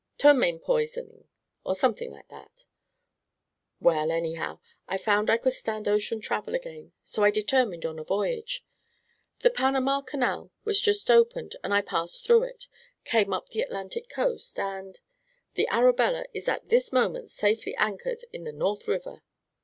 "Ptomaine 0.17 0.57
poisoning, 0.57 1.27
or 1.63 1.75
something 1.75 2.09
like 2.09 2.27
that." 2.29 2.65
"Well, 3.79 4.09
anyhow, 4.09 4.57
I 4.87 4.97
found 4.97 5.29
I 5.29 5.37
could 5.37 5.53
stand 5.53 5.87
ocean 5.87 6.19
travel 6.19 6.55
again, 6.55 6.93
so 7.03 7.23
I 7.23 7.29
determined 7.29 7.85
on 7.85 7.99
a 7.99 8.03
voyage. 8.03 8.65
The 9.41 9.51
Panama 9.51 10.01
Canal 10.01 10.49
was 10.63 10.81
just 10.81 11.11
opened 11.11 11.55
and 11.63 11.71
I 11.71 11.83
passed 11.83 12.25
through 12.25 12.45
it, 12.45 12.65
came 13.03 13.31
up 13.31 13.49
the 13.49 13.61
Atlantic 13.61 14.09
coast, 14.09 14.57
and 14.57 14.99
the 15.53 15.67
Arabella 15.69 16.25
is 16.33 16.49
at 16.49 16.69
this 16.69 16.91
moment 16.91 17.29
safely 17.29 17.75
anchored 17.75 18.23
in 18.33 18.43
the 18.43 18.51
North 18.51 18.87
River!" 18.87 19.21